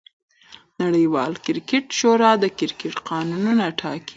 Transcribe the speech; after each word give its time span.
نړۍواله 0.81 1.37
کرکټ 1.45 1.85
شورا 1.99 2.31
د 2.43 2.45
کرکټ 2.59 2.95
قانونونه 3.09 3.63
ټاکي. 3.79 4.09